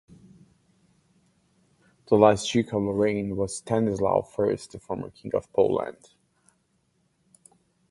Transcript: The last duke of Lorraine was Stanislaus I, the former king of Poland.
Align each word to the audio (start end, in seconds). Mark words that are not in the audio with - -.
The 2.09 2.15
last 2.15 2.51
duke 2.51 2.73
of 2.73 2.81
Lorraine 2.81 3.35
was 3.35 3.55
Stanislaus 3.57 4.33
I, 4.39 4.55
the 4.71 4.79
former 4.79 5.11
king 5.11 5.29
of 5.35 5.53
Poland. 5.53 6.15